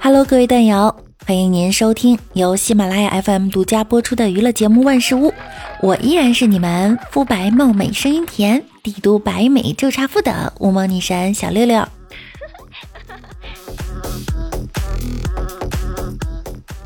[0.00, 5.28] Hello，各位段友，欢迎您收听由喜马拉雅 FM 独家播出的娱乐节目《万事屋》，
[5.82, 11.86] 我依然是你们肤白貌美、声音甜、帝都白美就差富的乌蒙女神小六六。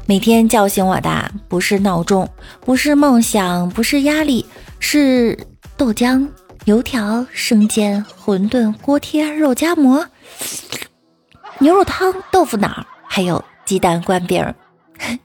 [0.07, 2.29] 每天叫醒我的不是闹钟，
[2.65, 4.45] 不是梦想，不是压力，
[4.81, 5.39] 是
[5.83, 6.29] 豆浆、
[6.67, 10.07] 油条、生煎、馄饨、锅贴、肉夹馍、
[11.59, 12.87] 牛肉汤、豆腐脑。
[13.05, 14.55] 还有鸡蛋灌饼。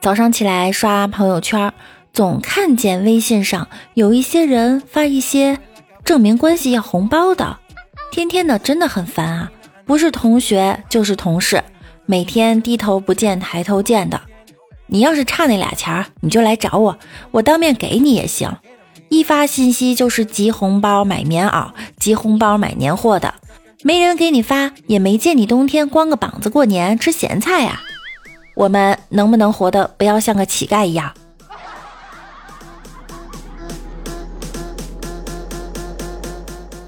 [0.00, 1.70] 早上起来刷朋友圈，
[2.14, 5.58] 总看见微信上有一些人发一些
[6.02, 7.58] 证明关系要红包的，
[8.10, 9.52] 天天的真的很烦啊！
[9.84, 11.62] 不是同学就是同事，
[12.06, 14.18] 每天低头不见抬头见的。
[14.88, 16.98] 你要是差那俩钱儿，你就来找我，
[17.32, 18.56] 我当面给你也行。
[19.08, 23.34] 一发信息就是集红包买棉袄，集红包买年货的，
[23.82, 27.82] 没人给你发，也没见你冬天光个膀子过年吃咸菜呀。
[28.54, 31.12] 我们能不能活得不要像个乞丐一样？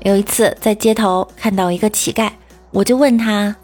[0.03, 2.31] 有一次在街头看到一个乞丐，
[2.71, 3.57] 我就问他：“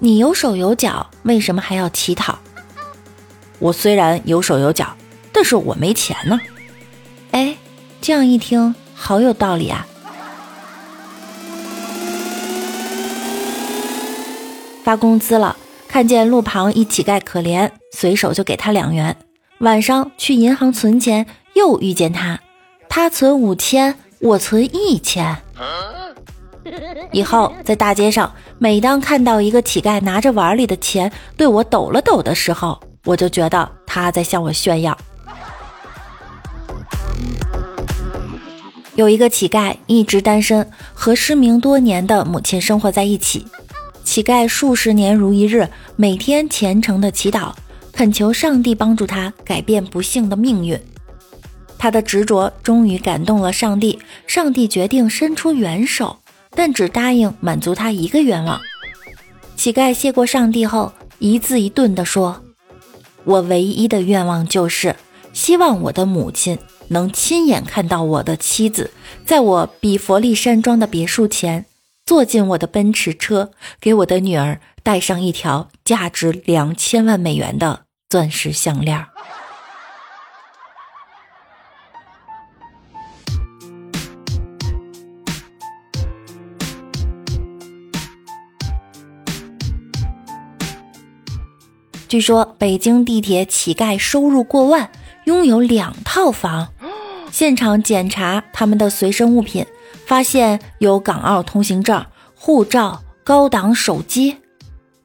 [0.00, 2.36] 你有手有脚，为什么还要乞讨？”
[3.60, 4.96] 我虽然有手有脚，
[5.32, 6.40] 但是我没钱呢。
[7.30, 7.56] 哎。
[8.02, 9.86] 这样一听，好有道理啊！
[14.82, 15.54] 发工资了，
[15.86, 19.14] 看见路旁一乞丐可怜，随手就给他两元。
[19.58, 22.40] 晚上去银行存钱，又遇见他，
[22.88, 25.36] 他存五千，我存一千。
[27.12, 32.80] 以后在大街上，每当看到一个乞丐拿着碗里的钱对我抖了抖的时候，
[33.10, 34.96] 我就觉得他在向我炫耀。
[38.94, 43.44] 有一个乞丐一直单身，和失明多年的母亲生活在一起。
[44.04, 47.52] 乞丐数十年如一日，每天虔诚的祈祷，
[47.92, 50.80] 恳求上帝帮助他改变不幸的命运。
[51.78, 53.98] 他的执着终于感动了上帝，
[54.28, 56.16] 上帝决定伸出援手，
[56.50, 58.60] 但只答应满足他一个愿望。
[59.56, 62.42] 乞丐谢过上帝后，一字一顿地说
[63.24, 64.96] ：“我唯一的愿望就是
[65.32, 66.58] 希望我的母亲。”
[66.92, 68.90] 能亲眼看到我的妻子
[69.24, 71.66] 在我比佛利山庄的别墅前
[72.04, 79.06] 坐进我的奔驰车，给我的女儿戴上一条价值两千万美元的钻石项链。
[92.10, 94.90] 据说北京地铁乞丐收入过万，
[95.26, 96.72] 拥有两套房。
[97.30, 99.64] 现场检查他们的随身物品，
[100.06, 102.04] 发现有港澳通行证、
[102.34, 104.38] 护照、高档手机。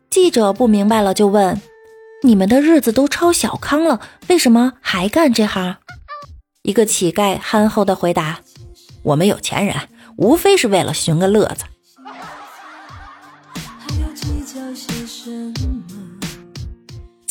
[0.10, 1.62] 记者不明白了，就问
[2.26, 5.76] ：“你们的日子都超小康了，为什么还干这行？”
[6.64, 8.40] 一个乞丐憨厚的回答
[9.06, 9.76] ：“我们有钱人，
[10.18, 11.66] 无非是为了寻个乐子。”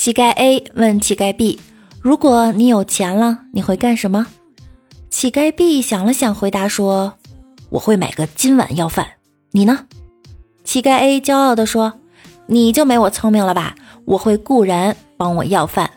[0.04, 1.58] 乞丐 A 问乞丐 B：“
[2.02, 4.26] 如果你有钱了，你会干什么？”
[5.08, 7.14] 乞丐 B 想了想，回答说
[7.72, 9.12] ：“我会买个金碗要饭。
[9.52, 9.86] 你呢？”
[10.62, 12.00] 乞丐 A 骄傲地说
[12.48, 13.76] ：“你就没我聪明了吧？
[14.04, 15.90] 我会雇人帮我要饭。”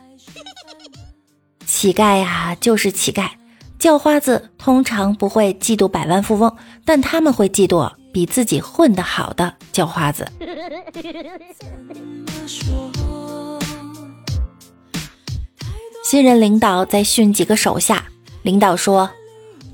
[1.68, 3.32] 乞丐呀，就是乞丐。
[3.78, 10.26] 叫花子通常不会嫉妒百万富翁，但他们会嫉妒比自己混得好的叫花子。
[16.10, 18.06] 新任领导在训几个手下。
[18.44, 19.10] 领导说：“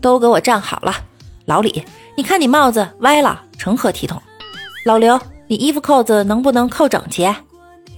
[0.02, 0.96] 都给我站好了。”
[1.46, 1.86] 老李，
[2.18, 4.20] 你看你帽子歪了，成何体统？
[4.84, 7.32] 老刘，你衣服扣子能不能扣整齐？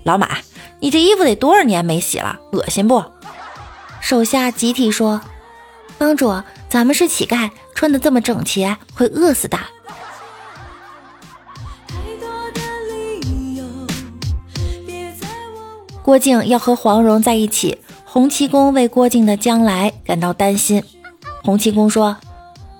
[0.03, 0.37] 老马，
[0.81, 3.01] 你这衣服得多少年没洗了，恶心不？
[4.01, 5.21] 手下集体说
[5.97, 9.57] ：“帮主，咱们是乞丐，穿的这么整齐会饿死的。”
[16.03, 17.79] 郭靖要和黄蓉在一起。
[18.15, 20.81] 洪七公为郭靖的将来感到担心。
[21.43, 22.15] 洪七公说：“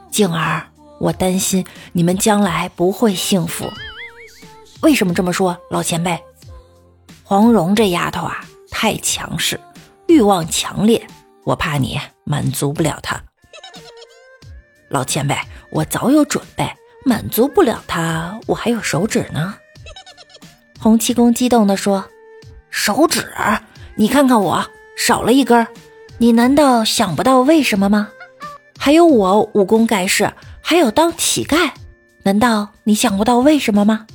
[0.10, 0.66] 静儿，
[0.98, 3.70] 我担心你们将来不会幸福。
[4.80, 6.18] 为什么这么说，老前辈？
[7.26, 9.60] 黄蓉这丫头啊，太强势，
[10.08, 11.06] 欲望强烈，
[11.44, 13.22] 我怕你满足不了她。
[14.88, 15.36] 老前辈，
[15.70, 16.66] 我早有准备，
[17.04, 19.56] 满足不了她，我还有手指呢。”
[20.80, 22.06] 洪七公激动地说
[22.72, 23.30] ：“手指？
[23.98, 24.66] 你看看我。”
[24.96, 25.68] 少了一根，
[26.18, 28.10] 你难道想不到为什么吗？
[28.78, 30.32] 还有我武功盖世，
[30.62, 31.72] 还有当乞丐，
[32.24, 34.06] 难道你想不到为什么吗？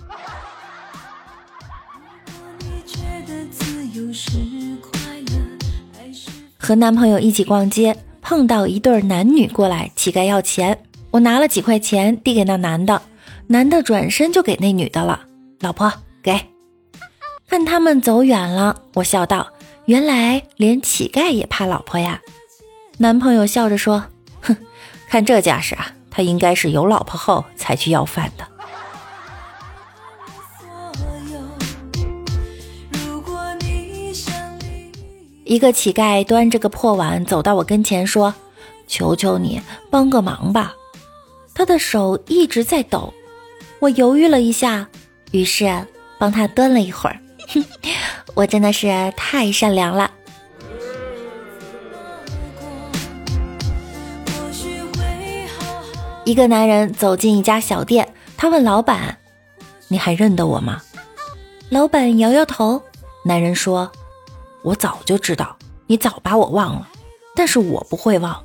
[6.57, 13.03] 和男朋友一起逛街，碰到一对男女过来乞丐要钱，我拿了几块钱递给那男的，
[13.49, 15.21] 男的转身就给那女的了。
[15.61, 15.93] 老婆
[16.23, 16.41] 给。
[17.49, 19.51] 看他们走远了，我笑道
[19.91, 22.23] ：“原来连乞丐也怕老婆呀。”
[22.99, 24.05] 男朋友笑着说
[24.41, 24.57] ：“哼，
[25.09, 28.47] 看这架势啊，他应该是有老婆后才去要饭的。”
[35.43, 38.33] 一个乞丐端着个破碗走到我跟前，说
[38.87, 39.61] ：“求求你
[39.91, 40.73] 帮个忙吧。”
[41.53, 43.13] 他的手一直在抖，
[43.81, 44.89] 我犹豫了一下，
[45.33, 45.85] 于是
[46.17, 47.19] 帮他端了一会儿。
[48.35, 50.11] 我真的是太善良了。
[56.25, 59.19] 一个男人走进一家小店，他问老板
[59.89, 60.81] ：“你还认得我吗？”
[61.71, 62.83] 老板摇摇头。
[63.25, 63.91] 男人说。
[64.63, 65.57] 我早就知道
[65.87, 66.87] 你早把我忘了，
[67.35, 68.45] 但是我不会忘。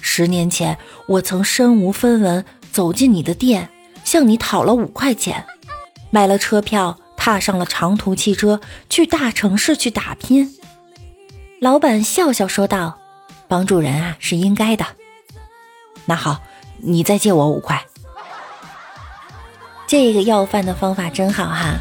[0.00, 0.76] 十年前，
[1.06, 3.68] 我曾身无分文走进你的店，
[4.02, 5.46] 向你讨了五块钱，
[6.10, 8.60] 买了车票，踏上了长途汽车
[8.90, 10.58] 去大城市去打拼。
[11.60, 12.98] 老板笑笑说道
[13.46, 14.84] ：“帮助人啊，是应该的。
[16.06, 16.40] 那好，
[16.78, 17.86] 你再借我五块。
[19.86, 21.78] 这个要饭的方法真好哈。”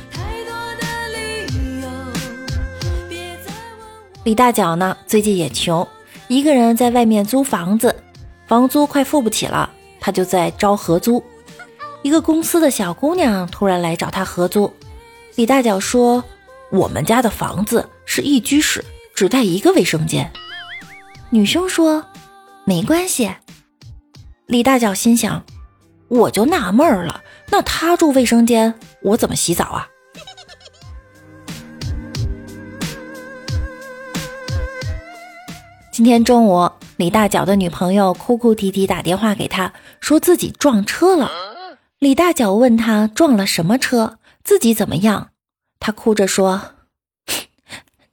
[4.23, 4.95] 李大脚呢？
[5.07, 5.87] 最近也穷，
[6.27, 8.03] 一个人在外面租房子，
[8.45, 9.67] 房租快付不起了，
[9.99, 11.23] 他就在招合租。
[12.03, 14.71] 一个公司的小姑娘突然来找他合租。
[15.41, 16.23] 李大脚说
[16.69, 18.85] ：“我们家的房子是一居室，
[19.15, 20.31] 只带一个卫生间。”
[21.31, 22.05] 女生说
[22.63, 23.31] ：“没关系。”
[24.45, 25.43] 李大脚心想
[26.09, 29.87] ：“我就纳闷了，那他住卫生间，我怎么洗澡啊？”
[35.91, 41.31] 今天中午，李大脚的女朋友哭哭啼啼打电话给他，说自己撞车了。
[41.97, 45.30] 李大脚问他撞了什么车，自己怎么样？
[45.81, 46.75] 他哭着说：“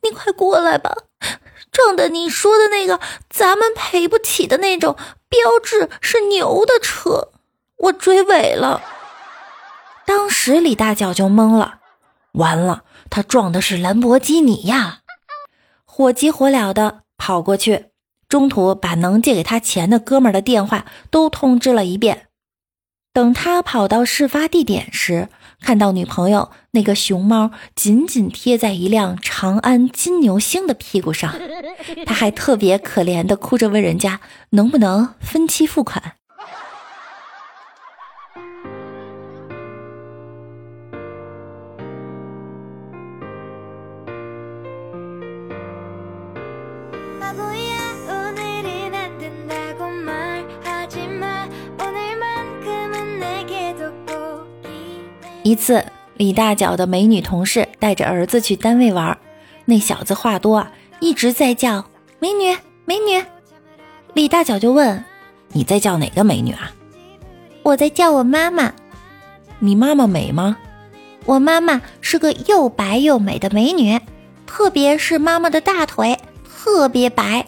[0.02, 0.96] 你快过来吧，
[1.70, 2.98] 撞的你说的那个
[3.30, 4.96] 咱们赔不起的那种
[5.28, 7.30] 标志是牛的车，
[7.76, 8.82] 我追尾了。”
[10.06, 11.80] 当时李大脚就懵了，
[12.32, 15.02] 完了，他撞的是兰博基尼呀！
[15.84, 17.02] 火急火燎的。
[17.20, 17.86] 跑过去，
[18.28, 22.27] 中途把能借给他钱的哥们儿的电话都通知了一遍。
[23.18, 25.28] 等他跑到事发地点时，
[25.60, 31.34] 看到女朋友那个熊猫紧紧贴在一辆长安金牛星的屁股上，
[32.06, 34.20] 他还特别可怜的哭着问人家
[34.50, 36.12] 能不能分期付款。
[55.42, 55.84] 一次，
[56.16, 59.16] 李大脚的美女同事带着儿子去单位玩，
[59.64, 61.86] 那小子话多啊，一直在叫
[62.18, 63.24] 美女美女。
[64.14, 65.04] 李大脚就问
[65.52, 66.72] ：“你在叫哪个美女啊
[67.62, 68.72] ？”“我在叫我妈妈。
[69.60, 70.58] ”“你妈妈美吗
[71.24, 73.98] ？”“我妈妈是个又白又美的美女，
[74.46, 77.46] 特别是妈妈的大腿特别白。”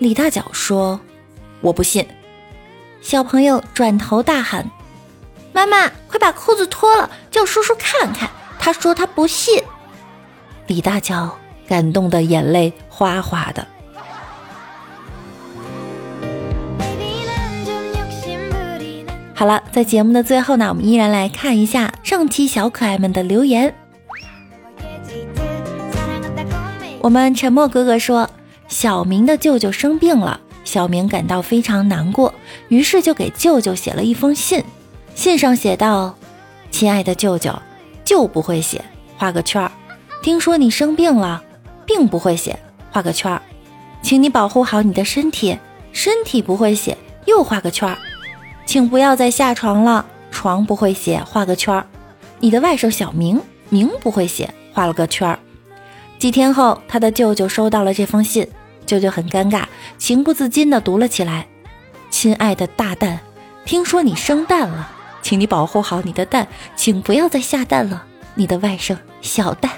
[0.00, 0.98] 李大脚说
[1.60, 2.06] ：“我不信。”
[3.02, 4.70] 小朋友转头大喊。
[5.56, 8.28] 妈妈，快把裤子脱了，叫叔叔看看。
[8.58, 9.62] 他说他不信。
[10.66, 13.66] 李大脚感动的眼泪哗哗的。
[19.34, 23.74] 好了，在节目的最后呢，我们依然来看一下上期小可爱们的留言。
[27.00, 28.28] 我们沉默哥哥说，
[28.68, 32.34] 小明的舅舅生病了，小明感到非常难过，
[32.68, 34.62] 于是就给舅舅写了一封信。
[35.16, 36.14] 信上写道
[36.70, 37.50] ：“亲爱的舅舅，
[38.04, 38.84] 就不会写，
[39.16, 39.72] 画个圈儿。
[40.22, 41.42] 听说你生病了，
[41.86, 42.56] 并不会写，
[42.92, 43.40] 画个圈儿。
[44.02, 45.58] 请你保护好你的身体，
[45.90, 47.96] 身体不会写，又画个圈儿。
[48.66, 51.86] 请不要再下床了，床不会写，画个圈儿。
[52.38, 55.38] 你的外甥小明，明不会写，画了个圈儿。
[56.18, 58.46] 几天后，他的舅舅收到了这封信，
[58.84, 59.64] 舅舅很尴尬，
[59.96, 61.46] 情不自禁地读了起来：
[62.10, 63.18] 亲爱的大蛋，
[63.64, 64.92] 听说你生蛋了。”
[65.26, 68.04] 请你保护好你的蛋请不要再下蛋了
[68.36, 69.72] 你的外甥小蛋。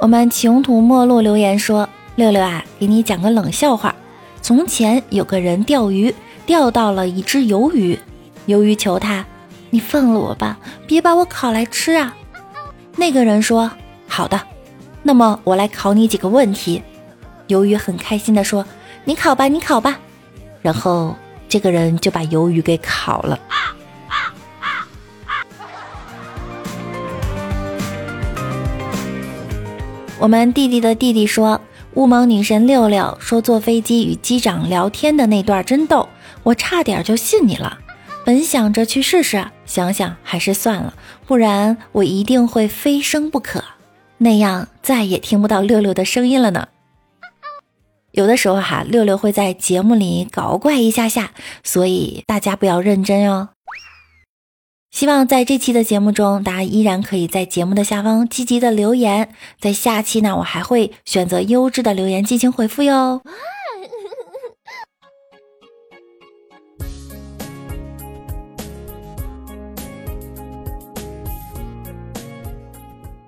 [0.00, 3.94] 我们穷途末路留言说六六啊给你讲个冷笑话。
[4.42, 6.12] 从前有个人钓鱼
[6.44, 7.96] 钓到了一只鱿鱼
[8.48, 9.24] 鱿鱼求他
[9.70, 12.12] 你放了我吧别把我烤来吃啊。
[12.96, 13.70] 那个人说
[14.08, 14.40] 好的
[15.04, 16.82] 那么我来考你几个问题。
[17.48, 18.66] 鱿鱼很开心地说
[19.04, 19.98] ：‘你烤吧，你烤吧。’
[20.62, 21.16] 然后
[21.48, 23.38] 这个人就把鱿鱼给烤了。”
[30.18, 31.60] 我们弟弟的弟弟说
[31.94, 36.08] ：“乌蒙女神六六说坐飞机与机长聊天的那段真逗，
[36.42, 37.78] 我差点就信你了。
[38.24, 40.94] 本想着去试试，想想还是算了，
[41.26, 43.62] 不然我一定会飞升不可，
[44.18, 46.66] 那样再也听不到六六的声音了呢。
[48.16, 51.32] 有的时候哈，六六会在节目里搞怪一下下，
[51.62, 53.50] 所以大家不要认真哦。”
[54.90, 59.28] 希望在这期的节目中，大家依然可以在节目的下方积极的留言。
[59.60, 63.20] 在下期呢，我还会选择优质的留言进行回复哟。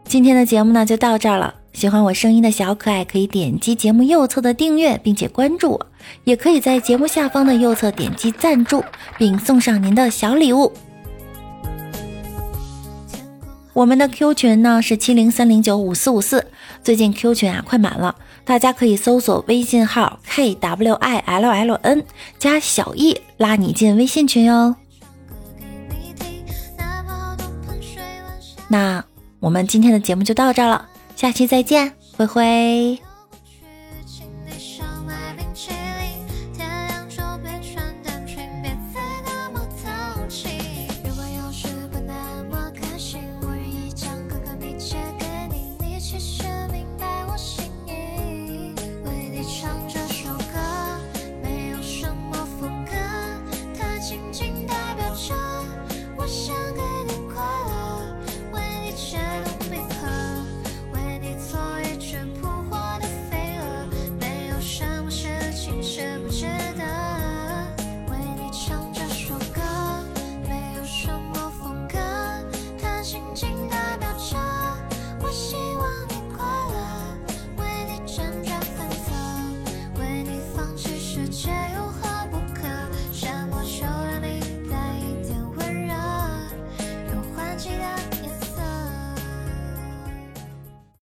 [0.07, 1.57] 今天的节目呢就到这儿了。
[1.79, 5.87] 喜欢我声音的小可爱可以点击节目右侧的订阅，并且关注我，
[6.25, 8.83] 也可以在节目下方的右侧点击赞助，
[9.17, 10.73] 并送上您的小礼物。
[13.73, 16.45] 我们的 Q 群呢是七零三零九五四五四，
[16.83, 18.13] 最近 Q 群啊快满了，
[18.45, 22.05] 大家可以搜索微信号 k w i l l n
[22.41, 24.75] 加小易拉你进微信群哟。
[28.67, 29.05] 那
[29.39, 33.08] 我们今天的节目就到这了，下期再见，灰灰。